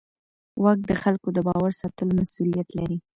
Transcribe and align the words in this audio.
واک 0.63 0.79
د 0.89 0.91
خلکو 1.03 1.27
د 1.33 1.37
باور 1.47 1.71
ساتلو 1.81 2.15
مسوولیت 2.19 2.69
لري. 2.79 2.97